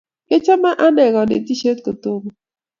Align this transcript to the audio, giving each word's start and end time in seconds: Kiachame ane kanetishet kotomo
Kiachame 0.27 0.71
ane 0.85 1.03
kanetishet 1.15 1.77
kotomo 1.85 2.29